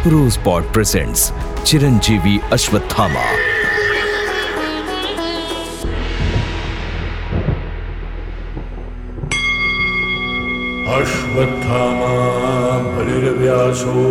Pro 0.00 0.30
spot 0.30 0.72
presents 0.72 1.32
Chiranjeevi 1.66 2.40
Ashwatthama. 2.52 3.24
Ashwatthama 11.00 12.14
बलिर्व्यासो 12.94 14.04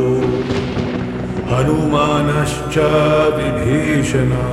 हनुमानश्च 1.54 2.78
Vibhishana. 3.38 4.46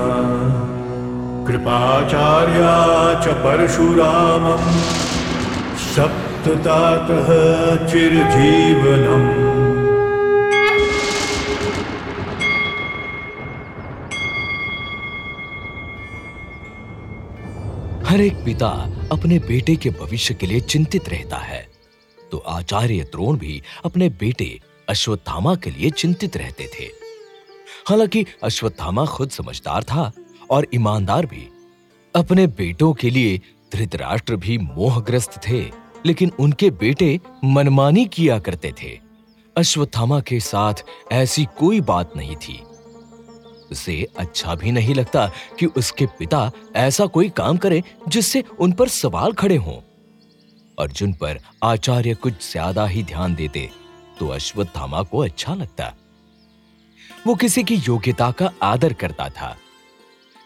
कृपाचार्या 1.46 2.76
च 3.20 3.34
परशुरामम् 3.34 4.70
सप्ततातः 5.96 7.28
चिरजीवनम्। 7.86 9.45
हर 18.16 18.22
एक 18.22 18.44
पिता 18.44 18.68
अपने 19.12 19.38
बेटे 19.38 19.76
के 19.76 19.90
भविष्य 19.90 20.34
के 20.34 20.46
लिए 20.46 20.60
चिंतित 20.60 21.08
रहता 21.08 21.36
है। 21.36 21.68
तो 22.30 22.38
आचार्य 22.38 23.02
द्रोण 23.02 23.38
भी 23.38 23.62
अपने 23.84 24.08
बेटे 24.08 24.60
अश्वत्थामा 24.88 25.54
के 25.56 25.70
लिए 25.70 25.90
चिंतित 25.90 26.36
रहते 26.36 26.70
थे। 26.80 26.84
हालाँकि 27.88 28.26
अश्वत्थामा 28.42 29.06
खुद 29.06 29.30
समझदार 29.30 29.82
था 29.82 30.12
और 30.50 30.66
ईमानदार 30.74 31.26
भी। 31.26 31.48
अपने 32.14 32.46
बेटों 32.46 32.92
के 32.92 33.10
लिए 33.10 33.40
धृतराष्ट्र 33.72 34.36
भी 34.36 34.58
मोहग्रस्त 34.58 35.40
थे, 35.48 35.70
लेकिन 36.06 36.32
उनके 36.40 36.70
बेटे 36.70 37.20
मनमानी 37.44 38.06
किया 38.06 38.38
करते 38.38 38.72
थे। 38.82 38.98
अश्वत्थामा 39.56 40.20
के 40.20 40.40
साथ 40.40 40.74
ऐसी 41.12 41.44
कोई 41.44 41.80
बात 41.80 42.12
नहीं 42.16 42.36
थी। 42.36 42.62
उसे 43.72 44.06
अच्छा 44.18 44.54
भी 44.54 44.72
नहीं 44.72 44.94
लगता 44.94 45.26
कि 45.58 45.66
उसके 45.66 46.06
पिता 46.18 46.50
ऐसा 46.76 47.06
कोई 47.06 47.28
काम 47.28 47.56
करे 47.56 47.82
जिससे 48.08 48.44
उन 48.60 48.72
पर 48.72 48.88
सवाल 48.88 49.32
खड़े 49.32 49.56
हों। 49.56 49.80
अर्जुन 50.78 51.12
पर 51.12 51.40
आचार्य 51.64 52.14
कुछ 52.14 52.50
ज़्यादा 52.52 52.86
ही 52.86 53.02
ध्यान 53.02 53.34
देते 53.34 53.68
तो 54.18 54.28
अश्वत्थामा 54.28 55.02
को 55.02 55.18
अच्छा 55.18 55.54
लगता। 55.54 55.92
वो 57.26 57.34
किसी 57.34 57.62
की 57.64 57.74
योग्यता 57.76 58.30
का 58.30 58.50
आदर 58.62 58.92
करता 58.92 59.28
था। 59.28 59.56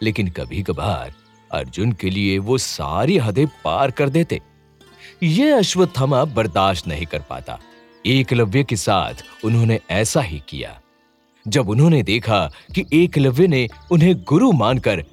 लेकिन 0.02 0.28
कभी 0.28 0.62
कभार 0.62 1.12
अर्जुन 1.50 1.92
के 1.92 2.10
लिए 2.10 2.38
वो 2.38 2.58
सारी 2.58 3.18
हदें 3.18 3.46
पार 3.64 3.90
कर 3.90 4.08
देते। 4.08 4.40
ये 5.22 5.50
अश्वत्थामा 5.50 6.24
बर्दाश्त 6.24 6.86
नहीं 6.86 7.06
कर 7.06 7.20
पाता। 7.20 7.58
एकलव्य 8.04 8.62
के 8.64 8.76
साथ 8.76 9.44
उन्होंने 9.44 9.78
ऐसा 9.90 10.20
ही 10.20 10.42
किया। 10.48 10.79
जब 11.48 11.68
उन्होंने 11.68 12.02
देखा 12.02 12.46
कि 12.74 12.84
एकलव्य 12.92 13.46
ने 13.46 13.66
उन्हें 13.92 14.14
गुरु 14.24 14.52
मानकर 14.52 15.04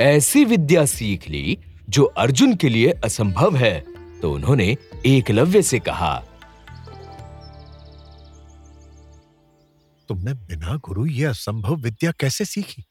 ऐसी 0.00 0.44
विद्या 0.44 0.84
सीख 0.86 1.28
ली 1.28 1.58
जो 1.88 2.04
अर्जुन 2.04 2.54
के 2.56 2.68
लिए 2.68 2.90
असंभव 3.04 3.56
है 3.56 3.80
तो 4.20 4.32
उन्होंने 4.32 4.76
एकलव्य 5.06 5.62
से 5.62 5.78
कहा 5.78 6.18
तुमने 10.08 10.34
बिना 10.34 10.76
गुरु 10.76 11.06
ये 11.06 11.24
असंभव 11.24 11.74
विद्या 11.74 12.12
कैसे 12.20 12.44
सीखी? 12.44 12.84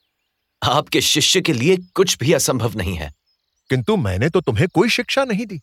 आपके 0.64 1.02
शिष्य 1.02 1.42
के 1.42 1.54
लिए 1.54 1.78
कुछ 1.78 2.18
भी 2.18 2.34
असंभव 2.34 2.78
नहीं 2.78 2.96
है। 2.96 3.14
किंतु 3.70 3.98
मैंने 3.98 4.30
तो 4.30 4.42
तुम्हें 4.42 4.68
कोई 4.68 4.90
शिक्षा 4.90 5.24
नहीं 5.24 5.46
दी 5.46 5.58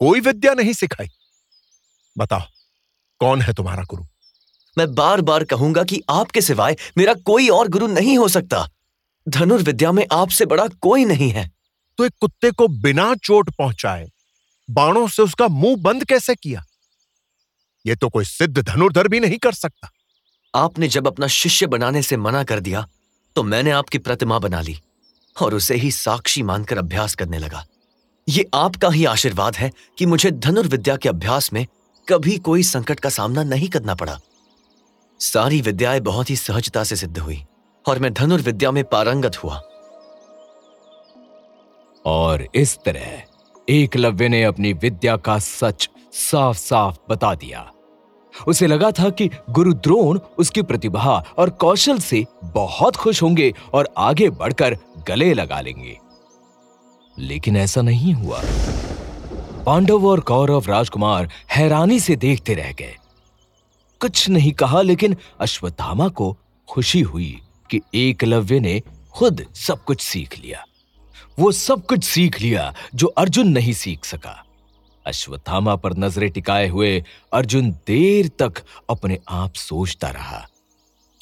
कोई 0.00 0.20
विद्या 0.20 0.54
नहीं 0.54 0.72
सिखाई। 0.72 1.08
बताओ 2.18 2.42
कौन 3.20 3.42
है 3.42 3.52
तुम्हारा 3.52 3.82
गुरु? 3.82 4.04
मैं 4.76 4.92
बार 4.94 5.20
बार 5.20 5.44
कहूँगा 5.44 5.82
कि 5.84 6.00
आपके 6.10 6.40
सिवाय 6.40 6.76
मेरा 6.98 7.14
कोई 7.26 7.48
और 7.48 7.68
गुरु 7.68 7.86
नहीं 7.86 8.16
हो 8.18 8.28
सकता। 8.28 8.66
धनुर्विद्या 9.26 9.92
में 9.92 10.04
आपसे 10.12 10.46
बड़ा 10.46 10.66
कोई 10.82 11.04
नहीं 11.04 11.30
है। 11.30 11.50
तो 11.98 12.04
एक 12.04 12.12
कुत्ते 12.20 12.50
को 12.50 12.68
बिना 12.68 13.14
चोट 13.16 13.50
पहुँचाए 13.50 14.10
बाणों 14.68 15.06
से 15.08 15.22
उसका 15.22 15.48
मुँह 15.48 15.76
बंद 15.76 16.04
कैसे 16.04 16.34
किया? 16.34 16.64
यह 17.84 17.94
तो 17.94 18.08
कोई 18.08 18.24
सिद्ध 18.24 18.58
धनुर्धर 18.58 19.08
भी 19.08 19.20
नहीं 19.20 19.38
कर 19.38 19.52
सकता। 19.52 19.90
आपने 20.54 20.88
जब 20.88 21.06
अपना 21.06 21.26
शिष्य 21.26 21.66
बनाने 21.66 22.02
से 22.02 22.16
मना 22.16 22.42
कर 22.44 22.60
दिया 22.60 22.86
तो 23.36 23.42
मैंने 23.42 23.70
आपकी 23.70 23.98
प्रतिमा 23.98 24.38
बना 24.38 24.60
ली 24.60 24.78
और 25.36 25.54
उसे 25.54 25.74
ही 25.74 25.90
साक्षी 25.90 26.42
मानकर 26.42 26.78
अभ्यास 26.78 27.14
करने 27.14 27.38
लगा। 27.38 27.64
ये 28.26 28.44
आपका 28.54 28.88
ही 28.88 29.04
आशीर्वाद 29.04 29.56
है 29.56 29.70
कि 29.98 30.06
मुझे 30.06 30.30
धनुर्विद्या 30.30 30.96
के 30.96 31.08
अभ्यास 31.08 31.52
में 31.52 31.66
कभी 32.08 32.36
कोई 32.38 32.62
संकट 32.62 33.00
का 33.00 33.08
सामना 33.10 33.42
नहीं 33.44 33.68
करना 33.68 33.94
पड़ा। 33.94 34.18
सारी 35.20 35.60
विद्याएँ 35.60 36.00
बहुत 36.00 36.30
ही 36.30 36.36
सहजता 36.36 36.84
से 36.84 36.96
सिद्ध 36.96 37.18
हुई, 37.18 37.44
और 37.88 37.98
मैं 37.98 38.14
धनुर्विद्या 38.14 38.70
में 38.70 38.84
पारंगत 38.84 39.44
हुआ। 39.44 39.60
और 42.06 42.48
इस 42.54 42.78
तरह, 42.84 43.22
एकलव्य 43.68 44.28
ने 44.28 44.44
अपनी 44.44 44.72
विद्या 44.72 45.16
का 45.16 45.38
सच 45.38 45.90
साफ़ 46.12 46.56
साफ़ 46.56 46.96
बता 47.10 47.34
दिया। 47.34 47.72
उसे 48.48 48.66
लगा 48.66 48.90
था 48.90 49.10
कि 49.10 49.30
गुरु 49.50 49.74
द्रोण 49.74 50.18
उसकी 50.38 50.62
प्रतिभा 50.62 51.24
और 51.38 51.50
कौशल 51.50 51.98
से 51.98 52.26
बहुत 52.44 52.96
खुश 52.96 53.22
होंगे 53.22 53.54
और 53.74 53.88
आगे 53.98 54.30
बढ़कर 54.30 54.78
गले 55.08 55.34
लगा 55.34 55.60
लेंगे। 55.60 55.98
लेकिन 57.18 57.56
ऐसा 57.56 57.82
नहीं 57.82 58.12
हुआ। 58.12 58.42
पांडव 59.66 60.06
और 60.06 60.20
कौरव 60.20 60.64
राजकुमार 60.68 61.30
हैरानी 61.52 62.00
से 62.00 62.16
देखते 62.16 62.54
रह 62.54 62.72
गए। 62.72 62.96
कुछ 64.00 64.28
नहीं 64.28 64.52
कहा, 64.52 64.82
लेकिन 64.82 65.16
अश्वत्थामा 65.40 66.08
को 66.08 66.36
खुशी 66.68 67.00
हुई 67.00 67.40
कि 67.70 67.80
एकलव्य 67.94 68.60
ने 68.60 68.82
खुद 69.12 69.46
सब 69.54 69.84
कुछ 69.84 70.00
सीख 70.00 70.38
लिया। 70.38 70.64
वो 71.38 71.52
सब 71.52 71.86
कुछ 71.86 72.04
सीख 72.04 72.40
लिया 72.40 72.74
जो 72.94 73.06
अर्जुन 73.06 73.48
नहीं 73.48 73.72
सीख 73.72 74.04
सका। 74.04 74.42
अश्वत्थामा 75.06 75.76
पर 75.76 75.96
नज़रें 75.96 76.30
टिकाए 76.30 76.68
हुए 76.68 77.04
अर्जुन 77.32 77.70
देर 77.70 78.28
तक 78.28 78.62
अपने 78.90 79.18
आप 79.28 79.54
सोचता 79.54 80.08
रहा। 80.08 80.46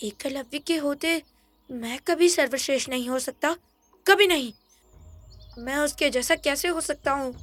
एकलव्य 0.03 0.59
के 0.59 0.77
होते 0.77 1.23
मैं 1.71 1.99
कभी 2.07 2.29
सर्वश्रेष्ठ 2.29 2.89
नहीं 2.89 3.09
हो 3.09 3.19
सकता? 3.19 3.57
कभी 4.07 4.27
नहीं। 4.27 4.53
मैं 5.59 5.77
उसके 5.77 6.11
जैसा 6.11 6.34
कैसे 6.34 6.69
हो 6.69 6.81
सकता 6.81 7.13
हूँ? 7.13 7.34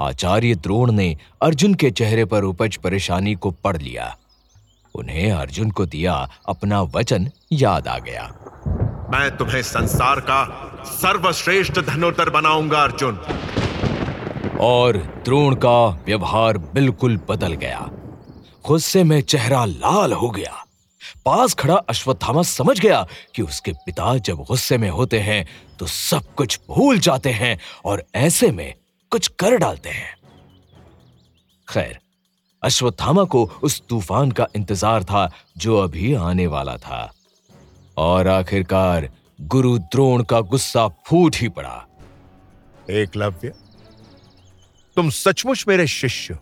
आचार्य 0.00 0.54
द्रोण 0.54 0.92
ने 0.92 1.16
अर्जुन 1.42 1.74
के 1.74 1.90
चेहरे 1.90 2.24
पर 2.24 2.44
उपज 2.44 2.76
परेशानी 2.76 3.34
को 3.34 3.50
पढ़ 3.50 3.76
लिया। 3.76 4.16
उन्हें 4.94 5.32
अर्जुन 5.32 5.70
को 5.70 5.86
दिया 5.86 6.28
अपना 6.48 6.82
वचन 6.82 7.30
याद 7.52 7.88
आ 7.88 7.98
गया। 7.98 8.22
मैं 9.10 9.36
तुम्हें 9.36 9.62
संसार 9.62 10.20
का 10.20 10.72
सर्वश्रेष्ठ 10.86 11.80
धनुर्धर 11.80 12.30
बनाऊँगा 12.30 12.82
अर्जुन। 12.82 13.18
और 14.60 14.96
द्रोण 15.24 15.54
का 15.54 15.88
व्यवहार 15.88 16.58
बिल्कुल 16.58 17.20
बदल 17.28 17.52
गया। 17.52 17.90
गुस्से 18.66 19.04
में 19.04 19.20
चेहरा 19.20 19.64
लाल 19.64 20.12
हो 20.12 20.30
गया। 20.30 20.62
पास 21.24 21.54
खड़ा 21.54 21.74
अश्वत्थामा 21.74 22.42
समझ 22.42 22.80
गया 22.80 23.06
कि 23.34 23.42
उसके 23.42 23.72
पिता 23.72 24.16
जब 24.18 24.36
गुस्से 24.36 24.78
में 24.78 24.90
होते 24.90 25.18
हैं 25.20 25.46
तो 25.78 25.86
सब 25.86 26.34
कुछ 26.34 26.60
भूल 26.68 26.98
जाते 26.98 27.30
हैं 27.30 27.58
और 27.84 28.04
ऐसे 28.14 28.50
में 28.50 28.74
कुछ 29.16 29.26
कर 29.40 29.56
डालते 29.56 29.90
हैं। 29.90 30.14
खैर, 31.68 31.98
अश्वत्थामा 32.62 33.22
को 33.24 33.44
उस 33.62 33.80
तूफ़ान 33.88 34.30
का 34.30 34.46
इंतज़ार 34.56 35.04
था, 35.04 35.30
जो 35.56 35.78
अभी 35.78 36.12
आने 36.14 36.46
वाला 36.46 36.76
था। 36.76 37.12
और 37.96 38.28
आखिरकार 38.28 39.08
गुरु 39.44 39.78
द्रोण 39.78 40.22
का 40.22 40.40
गुस्सा 40.42 40.86
फूट 41.06 41.36
ही 41.36 41.48
पड़ा। 41.48 41.86
एकलव्य 42.90 43.52
तुम 44.96 45.08
सचमुच 45.12 45.64
मेरे 45.68 45.86
शिष्य 45.86 46.38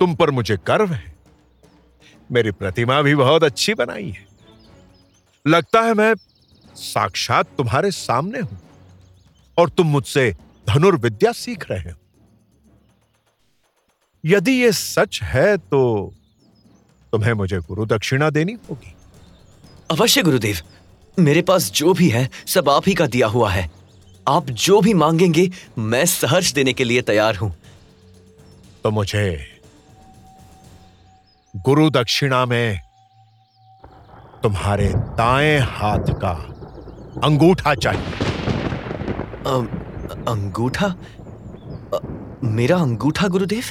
तुम 0.00 0.14
पर 0.14 0.30
मुझे 0.30 0.56
गर्व 0.66 0.92
है। 0.92 1.14
मेरी 2.30 2.50
प्रतिमा 2.52 3.00
भी 3.02 3.14
बहुत 3.14 3.44
अच्छी 3.44 3.74
बनाई 3.74 4.10
है। 4.10 4.26
लगता 5.46 5.80
है 5.80 5.94
मैं 5.94 6.14
साक्षात 6.76 7.56
तुम्हारे 7.58 7.90
सामने 7.90 8.40
हूँ, 8.40 8.60
और 9.56 9.68
तुम 9.68 9.86
मुझसे 9.86 10.34
धनुर्विद्या 10.66 11.32
सीख 11.32 11.64
रहे 11.70 11.90
हो। 11.90 11.96
यदि 14.24 14.52
ये 14.52 14.72
सच 14.72 15.20
है 15.22 15.56
तो 15.56 16.12
तुम्हें 17.12 17.32
मुझे 17.32 17.58
गुरु 17.58 17.86
दक्षिणा 17.86 18.30
देनी 18.30 18.52
होगी। 18.70 18.94
अवश्य 19.90 20.22
गुरुदेव 20.22 20.56
मेरे 21.18 21.42
पास 21.42 21.70
जो 21.72 21.92
भी 21.94 22.08
है 22.08 22.28
सब 22.46 22.68
आप 22.68 22.82
ही 22.86 22.94
का 22.94 23.06
दिया 23.06 23.26
हुआ 23.26 23.50
है। 23.50 23.70
आप 24.26 24.50
जो 24.50 24.80
भी 24.80 24.94
मांगेंगे 24.94 25.50
मैं 25.78 26.04
सहर्ष 26.06 26.52
देने 26.52 26.72
के 26.72 26.84
लिए 26.84 27.02
तैयार 27.02 27.36
हूँ। 27.36 27.54
तो 28.84 28.90
मुझे 28.90 29.46
गुरु 31.54 31.88
दक्षिणा 31.90 32.44
में 32.46 32.80
तुम्हारे 34.42 34.88
दाएँ 35.16 35.58
हाथ 35.60 36.12
का 36.20 36.32
अंगूठा 37.24 37.74
चाहिए। 37.74 38.28
अंगूठा? 40.30 40.86
अ, 40.86 41.98
मेरा 42.44 42.78
अंगूठा 42.78 43.28
गुरुदेव? 43.28 43.64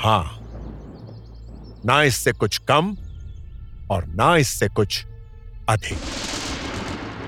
हाँ। 0.00 0.36
ना 1.86 2.02
इससे 2.02 2.32
कुछ 2.32 2.58
कम 2.58 2.96
और 3.90 4.06
ना 4.06 4.36
इससे 4.36 4.68
कुछ 4.68 5.06
अधिक। 5.68 5.98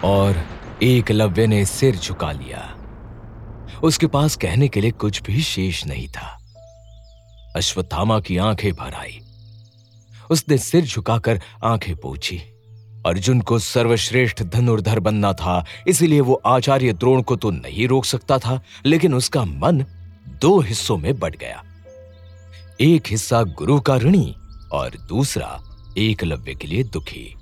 और 0.04 0.46
एकलव्य 0.82 1.46
ने 1.46 1.64
सिर 1.64 1.96
झुका 1.96 2.32
लिया। 2.32 2.76
उसके 3.82 4.06
पास 4.06 4.36
कहने 4.36 4.68
के 4.68 4.80
लिए 4.80 4.90
कुछ 4.90 5.22
भी 5.22 5.42
शेष 5.42 5.86
नहीं 5.86 6.08
था। 6.08 6.38
अश्वत्थामा 7.56 8.20
की 8.20 8.36
आँखें 8.36 8.72
भर 8.72 8.94
आई। 8.94 9.20
उसने 10.30 10.58
सिर 10.58 10.84
झुकाकर 10.84 11.40
आँखें 11.64 11.96
पोछी। 11.96 12.51
अर्जुन 13.06 13.40
को 13.40 13.58
सर्वश्रेष्ठ 13.58 14.42
धनुर्धर 14.42 15.00
बनना 15.00 15.32
था, 15.32 15.64
इसलिए 15.86 16.20
वो 16.20 16.40
आचार्य 16.46 16.92
द्रोण 16.92 17.22
को 17.22 17.36
तो 17.36 17.50
नहीं 17.50 17.88
रोक 17.88 18.04
सकता 18.04 18.38
था, 18.38 18.60
लेकिन 18.86 19.14
उसका 19.14 19.44
मन 19.44 19.84
दो 20.40 20.60
हिस्सों 20.60 20.96
में 20.96 21.18
बट 21.18 21.36
गया। 21.36 21.62
एक 22.80 23.02
हिस्सा 23.10 23.42
गुरु 23.42 23.80
का 23.80 23.96
ऋणी 23.96 24.34
और 24.72 24.90
दूसरा 25.08 25.60
एकलव्य 25.98 26.54
के 26.54 26.68
लिए 26.68 26.82
दुखी। 26.84 27.34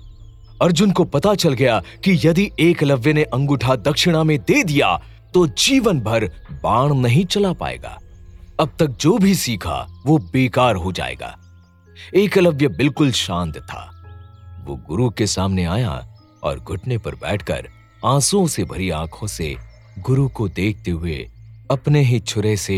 अर्जुन 0.61 0.91
को 0.91 1.03
पता 1.03 1.35
चल 1.35 1.53
गया 1.53 1.81
कि 2.03 2.19
यदि 2.25 2.49
एकलव्य 2.59 3.13
ने 3.13 3.23
अंगूठा 3.23 3.75
दक्षिणा 3.75 4.23
में 4.23 4.37
दे 4.39 4.63
दिया 4.63 4.99
तो 5.33 5.47
जीवन 5.47 5.99
भर 5.99 6.25
बाण 6.63 6.93
नहीं 6.93 7.25
चला 7.25 7.53
पाएगा। 7.53 7.97
अब 8.59 8.71
तक 8.79 8.87
जो 8.87 9.17
भी 9.17 9.35
सीखा, 9.35 9.87
वो 10.05 10.17
बेकार 10.17 10.75
हो 10.75 10.91
जाएगा। 10.91 11.35
एकलव्य 12.15 12.67
बिल्कुल 12.67 13.11
शांत 13.11 13.57
था। 13.57 13.90
वो 14.71 14.75
गुरु 14.87 15.09
के 15.09 15.25
सामने 15.27 15.63
आया 15.65 15.93
और 16.43 16.59
घुटने 16.59 16.97
पर 16.97 17.15
बैठकर 17.15 17.67
आंसुओं 18.05 18.45
से 18.47 18.63
भरी 18.63 18.89
आँखों 18.89 19.27
से 19.27 19.55
गुरु 19.99 20.27
को 20.27 20.47
देखते 20.49 20.91
हुए 20.91 21.17
अपने 21.71 22.01
ही 22.01 22.19
छुरे 22.19 22.55
से 22.57 22.77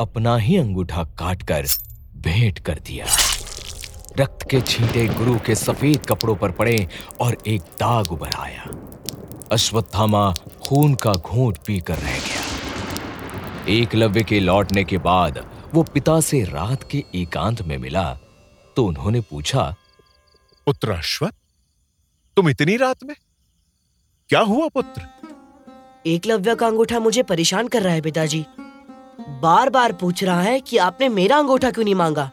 अपना 0.00 0.36
ही 0.36 0.56
अंगूठा 0.56 1.02
काटकर 1.18 1.66
भेंट 2.16 2.58
कर 2.58 2.78
दिया। 2.86 3.06
रक्त 4.18 4.46
के 4.50 4.60
छींटे 4.60 5.06
गुरु 5.08 5.38
के 5.38 5.54
सफ़ेद 5.54 6.06
कपड़ों 6.06 6.36
पर 6.36 6.50
पड़े 6.52 6.86
और 7.20 7.36
एक 7.46 7.62
दाग 7.80 8.12
उभर 8.12 8.36
आया। 8.38 8.70
अश्वत्थामा 9.52 10.34
खून 10.64 10.94
का 10.94 11.12
घूंट 11.12 11.58
पीकर 11.66 11.98
रह 11.98 12.18
गया। 12.20 13.74
एकलव्य 13.74 14.22
के 14.22 14.40
लौटने 14.40 14.84
के 14.84 14.98
बाद 15.00 15.46
वो 15.74 15.82
पिता 15.82 16.20
से 16.20 16.44
रात 16.44 16.90
के 16.90 17.04
एकांत 17.14 17.62
में 17.62 17.78
मिला 17.78 18.10
तो 18.76 18.84
उन्होंने 18.84 19.20
पूछा 19.20 19.74
पुत्र 20.66 20.90
अश्वत 20.90 21.34
तुम 22.36 22.48
इतनी 22.48 22.76
रात 22.76 23.04
में? 23.04 23.16
क्या 24.28 24.40
हुआ 24.40 24.68
पुत्र? 24.68 25.06
एकलव्य 26.06 26.54
का 26.54 26.66
अंगूठा 26.66 27.00
मुझे 27.00 27.22
परेशान 27.22 27.68
कर 27.68 27.82
रहा 27.82 27.94
है 27.94 28.00
पिताजी। 28.00 28.46
बार 29.20 29.70
बार 29.70 29.92
पूछ 29.92 30.24
रहा 30.24 30.40
है 30.40 30.60
कि 30.60 30.76
आपने 30.76 31.08
मेरा 31.08 31.38
अंगूठा 31.38 31.70
क्यों 31.70 31.84
नहीं 31.84 31.94
मांगा? 31.94 32.30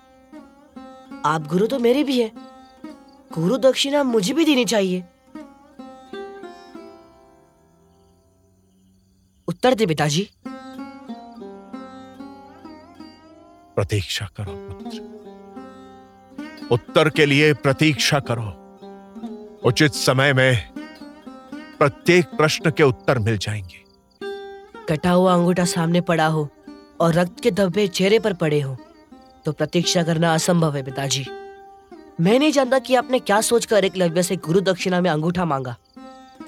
आप 1.26 1.48
गुरु 1.48 1.68
तो 1.68 1.80
मेरे 1.80 2.04
भी 2.04 2.22
है। 2.22 2.32
गुरु 3.34 3.58
दक्षिणा 3.58 4.04
मुझे 4.04 4.34
भी 4.34 4.46
देनी 4.46 4.66
चाहिए। 4.66 5.04
उत्तर 9.48 9.74
दे 9.74 9.86
पिताजी। 9.86 10.30
प्रतीक्षा 13.76 14.30
करो 14.38 14.52
पुत्र। 14.52 15.19
उत्तर 16.72 17.10
के 17.10 17.26
लिए 17.26 17.54
प्रतीक्षा 17.54 18.20
करो। 18.20 18.56
उचित 19.66 19.94
समय 19.94 20.34
में 20.34 20.70
प्रत्येक 21.80 22.26
प्रश्न 22.26 22.72
के 22.72 22.84
उत्तर 22.84 23.20
मिल 23.20 23.38
जाएँगे। 23.38 23.84
कटा 24.90 25.12
हुआ 25.12 25.34
अंगूठा 25.34 25.66
सामने 25.66 26.02
पड़ा 26.02 26.26
हो 26.26 26.50
और 27.00 27.14
रक्त 27.14 27.40
के 27.44 27.52
धब्बे 27.52 27.88
चेहरे 27.88 28.20
पर 28.20 28.34
पड़े 28.34 28.62
हो 28.62 28.78
तो 29.46 29.52
प्रतीक्षा 29.52 30.04
करना 30.04 30.34
असंभव 30.34 30.76
है 30.76 30.84
पिताजी। 30.84 31.26
मैं 32.22 32.40
नहीं 32.40 32.52
जानता 32.52 32.80
कि 32.80 32.96
आपने 32.96 33.20
क्या 33.20 33.42
सोचकर 33.42 33.86
एक 33.86 33.92
एकलव्य 33.92 34.24
से 34.24 34.36
गुरु 34.36 34.62
दक्षिणा 34.62 35.02
में 35.02 35.10
अंगूठा 35.10 35.46
मांगा 35.46 35.76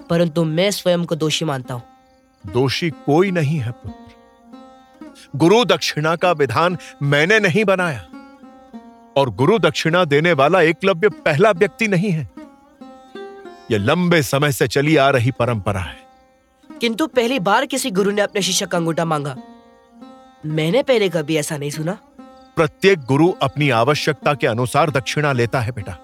परंतु 0.09 0.43
मैं 0.43 0.71
स्वयं 0.71 1.05
को 1.05 1.15
दोषी 1.15 1.45
मानता 1.45 1.73
हूँ। 1.73 1.83
दोषी 2.45 2.89
कोई 2.89 3.31
नहीं 3.31 3.57
है 3.57 3.71
पुत्र। 3.71 3.97
गुरु 5.35 5.65
दक्षिणा 5.65 6.15
का 6.15 6.31
विधान 6.31 6.77
मैंने 7.01 7.39
नहीं 7.39 7.65
बनाया। 7.65 8.10
और 9.17 9.29
गुरु 9.29 9.59
दक्षिणा 9.59 10.05
देने 10.05 10.33
वाला 10.33 10.61
एकलव्य 10.61 11.09
पहला 11.09 11.51
व्यक्ति 11.51 11.87
नहीं 11.87 12.11
है। 12.11 12.29
यह 13.71 13.77
लंबे 13.77 14.21
समय 14.21 14.51
से 14.51 14.67
चली 14.67 14.95
आ 14.95 15.09
रही 15.09 15.31
परंपरा 15.31 15.79
है। 15.79 15.99
किंतु 16.81 17.07
पहली 17.07 17.39
बार 17.39 17.65
किसी 17.65 17.91
गुरु 17.91 18.11
ने 18.11 18.21
अपने 18.21 18.41
शिष्य 18.41 18.65
का 18.65 18.77
अंगूठा 18.77 19.05
मांगा। 19.05 19.35
मैंने 20.45 20.83
पहले 20.83 21.09
कभी 21.09 21.37
ऐसा 21.37 21.57
नहीं 21.57 21.69
सुना। 21.69 21.97
प्रत्येक 22.55 22.99
गुरु 22.99 23.33
अपनी 23.41 23.69
आवश्यकता 23.69 24.33
के 24.33 24.47
अनुसार 24.47 24.91
दक्षिणा 24.91 25.33
लेता 25.33 25.59
है 25.59 25.71
बेटा। 25.71 25.97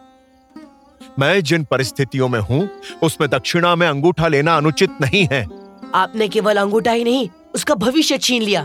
मैं 1.19 1.41
जिन 1.41 1.63
परिस्थितियों 1.63 2.27
में 2.27 2.39
हूँ 2.39 2.69
उसमें 3.03 3.29
दक्षिणा 3.29 3.75
में 3.75 3.87
अंगूठा 3.87 4.27
लेना 4.27 4.57
अनुचित 4.57 4.89
नहीं 5.01 5.27
है। 5.31 5.47
आपने 5.95 6.27
केवल 6.27 6.57
अंगूठा 6.57 6.91
ही 6.91 7.03
नहीं 7.03 7.29
उसका 7.55 7.75
भविष्य 7.75 8.17
छीन 8.17 8.41
लिया। 8.41 8.61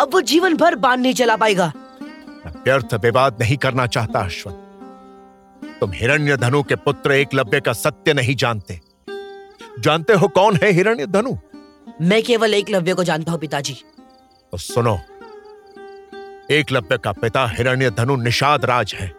अब 0.00 0.10
वो 0.12 0.20
जीवन 0.20 0.56
भर 0.56 0.74
बाँध 0.74 1.00
नहीं 1.00 1.14
चला 1.14 1.36
पाएगा। 1.36 1.72
व्यर्थ 2.64 2.94
विवाद 2.94 3.36
नहीं 3.40 3.56
करना 3.56 3.86
चाहता 3.86 4.20
अश्वत। 4.20 4.60
तुम 5.80 5.92
हिरण्य 5.92 6.36
धनु 6.36 6.62
के 6.62 6.76
पुत्र 6.76 7.12
एकलव्य 7.12 7.60
का 7.60 7.72
सत्य 7.72 8.12
नहीं 8.12 8.34
जानते। 8.36 8.80
जानते 9.80 10.12
हो 10.12 10.28
कौन 10.28 10.56
है 10.56 10.70
हिरण्य 10.70 11.06
धनु 11.06 11.36
मैं 12.00 12.22
केवल 12.22 12.54
एकलव्य 12.54 12.94
को 12.94 13.04
जानता 13.04 13.32
हूँ 13.32 13.40
पिताजी। 13.40 13.74
तो 14.52 14.58
सुनो 14.58 14.98
एकलव्य 16.50 16.98
का 16.98 17.12
पिता 17.12 17.46
हिरण्य 17.46 17.90
धनु 17.90 18.16
निषाद 18.16 18.64
राज 18.64 18.94
है। 18.94 19.12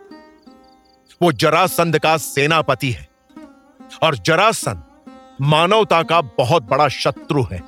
वो 1.21 1.31
जरासंध 1.31 1.99
का 1.99 2.17
सेनापति 2.17 2.91
है। 2.91 3.07
और 4.03 4.15
जरासंध 4.17 4.83
मानवता 5.41 6.01
का 6.03 6.21
बहुत 6.21 6.63
बड़ा 6.63 6.87
शत्रु 6.87 7.43
है। 7.43 7.61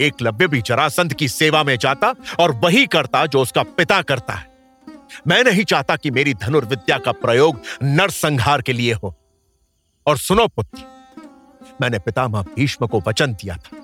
एकलव्य 0.00 0.46
भी 0.46 0.60
जरासंध 0.62 1.14
की 1.14 1.28
सेवा 1.28 1.62
में 1.64 1.76
जाता 1.78 2.14
और 2.40 2.52
वही 2.54 2.86
करता 2.86 3.26
जो 3.26 3.40
उसका 3.40 3.62
पिता 3.62 4.02
करता 4.02 4.32
है। 4.32 4.45
मैं 5.26 5.42
नहीं 5.44 5.64
चाहता 5.64 5.96
कि 5.96 6.10
मेरी 6.10 6.34
धनुर्विद्या 6.34 6.98
का 6.98 7.12
प्रयोग 7.12 7.60
नरसंहार 7.82 8.62
के 8.62 8.72
लिए 8.72 8.92
हो। 8.92 9.14
और 10.06 10.18
सुनो 10.18 10.46
पुत्र, 10.46 10.82
मैंने 11.80 11.98
पितामह 11.98 12.42
भीष्म 12.42 12.86
को 12.86 13.02
वचन 13.06 13.32
दिया 13.32 13.56
था 13.56 13.78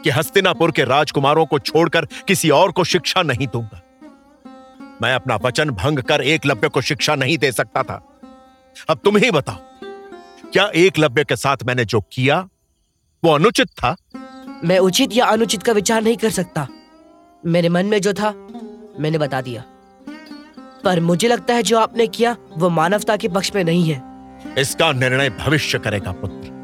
कि 0.00 0.10
हस्तिनापुर 0.10 0.72
के 0.72 0.84
राजकुमारों 0.84 1.46
को 1.46 1.58
छोड़कर 1.58 2.04
किसी 2.04 2.50
और 2.50 2.72
को 2.72 2.84
शिक्षा 2.84 3.22
नहीं 3.22 3.46
दूँगा। 3.46 3.80
मैं 5.02 5.14
अपना 5.14 5.36
वचन 5.36 5.70
भंग 5.70 5.98
कर 5.98 6.20
एकलव्य 6.20 6.68
को 6.68 6.80
शिक्षा 6.80 7.14
नहीं 7.14 7.38
दे 7.38 7.52
सकता 7.52 7.82
था। 7.82 8.20
अब 8.88 8.98
तुम 9.04 9.16
ही 9.16 9.30
बताओ, 9.30 9.56
क्या 10.52 10.70
एकलव्य 10.74 11.24
के 11.24 11.36
साथ 11.36 11.56
मैंने 11.64 11.84
जो 11.84 12.00
किया, 12.00 12.48
वो 13.24 13.32
अनुचित 13.32 13.68
था? 13.68 13.96
मैं 14.64 14.78
उचित 14.78 15.10
या 15.12 15.26
अनुचित 15.26 15.62
का 15.62 15.72
विचार 15.72 16.02
नहीं 16.02 16.16
कर 16.16 16.30
सकता। 16.30 16.68
मेरे 17.46 17.68
मन 17.68 17.86
में 17.86 18.00
जो 18.00 18.12
था, 18.12 18.30
मैंने 19.00 19.18
बता 19.18 19.40
दिया। 19.40 19.64
पर 20.84 21.00
मुझे 21.00 21.28
लगता 21.28 21.54
है 21.54 21.62
जो 21.62 21.78
आपने 21.78 22.06
किया, 22.06 22.36
वो 22.58 22.68
मानवता 22.68 23.16
के 23.16 23.28
पक्ष 23.28 23.52
में 23.54 23.64
नहीं 23.64 23.90
है। 23.90 24.02
इसका 24.58 24.92
निर्णय 24.92 25.30
भविष्य 25.30 25.78
करेगा 25.78 26.12
पुत्र। 26.12 26.58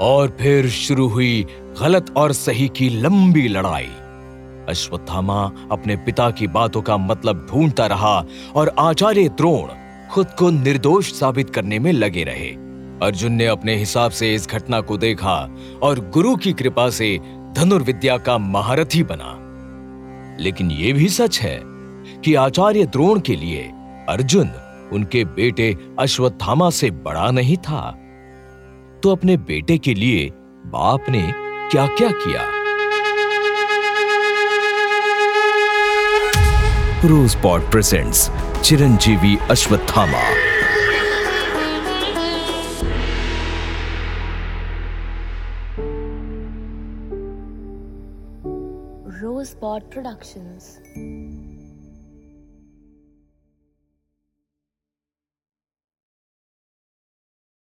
और 0.00 0.36
फिर 0.40 0.68
शुरू 0.68 1.08
हुई 1.08 1.46
गलत 1.80 2.14
और 2.16 2.32
सही 2.32 2.68
की 2.68 2.88
लंबी 2.88 3.48
लड़ाई। 3.48 3.90
अश्वत्थामा 4.68 5.52
अपने 5.72 5.96
पिता 5.96 6.30
की 6.30 6.46
बातों 6.46 6.82
का 6.82 6.96
मतलब 6.96 7.46
ढूंढता 7.50 7.86
रहा 7.86 8.24
और 8.54 8.74
आचार्य 8.78 9.28
द्रोण 9.28 9.68
खुद 10.08 10.26
को 10.38 10.50
निर्दोष 10.50 11.12
साबित 11.12 11.50
करने 11.50 11.78
में 11.78 11.92
लगे 11.92 12.24
रहे। 12.24 12.48
अर्जुन 13.02 13.32
ने 13.32 13.46
अपने 13.46 13.76
हिसाब 13.76 14.10
से 14.10 14.34
इस 14.34 14.48
घटना 14.48 14.80
को 14.80 14.96
देखा 14.96 15.56
और 15.82 16.10
गुरु 16.14 16.36
की 16.36 16.52
कृपा 16.52 16.90
से 16.90 17.20
धनुर्विद्या 17.52 18.18
का 18.18 18.38
महारथी 18.38 19.02
बना। 19.02 19.37
लेकिन 20.40 20.70
यह 20.70 20.94
भी 20.94 21.08
सच 21.08 21.40
है 21.40 21.62
कि 22.24 22.34
आचार्य 22.34 22.86
द्रोण 22.86 23.20
के 23.20 23.36
लिए 23.36 23.72
अर्जुन 24.08 24.50
उनके 24.92 25.24
बेटे 25.24 25.76
अश्वत्थामा 25.98 26.70
से 26.70 26.90
बड़ा 26.90 27.30
नहीं 27.30 27.56
था। 27.56 27.90
तो 29.02 29.12
अपने 29.12 29.36
बेटे 29.36 29.78
के 29.78 29.94
लिए 29.94 30.30
बाप 30.66 31.04
ने 31.08 31.32
क्या 31.70 31.86
क्या? 31.86 32.10
किया 32.10 32.58
रूसपॉट 37.04 37.70
presents 37.70 38.30
Chiranjeevi 38.62 39.38
Ashwatthama. 39.50 40.57
Spot 49.58 49.90
Productions. 49.90 50.78